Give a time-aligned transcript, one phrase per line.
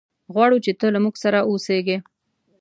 [0.33, 1.97] غواړو چې ته له موږ سره اوسېږي.